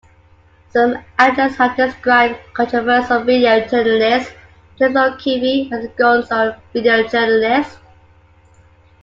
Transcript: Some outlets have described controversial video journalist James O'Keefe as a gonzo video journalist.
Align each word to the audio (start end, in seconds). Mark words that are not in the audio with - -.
Some 0.73 0.97
outlets 1.19 1.57
have 1.57 1.77
described 1.77 2.39
controversial 2.55 3.21
video 3.23 3.67
journalist 3.67 4.33
James 4.79 4.97
O'Keefe 4.97 5.71
as 5.71 5.85
a 5.85 5.89
gonzo 5.89 6.59
video 6.73 7.07
journalist. 7.07 7.77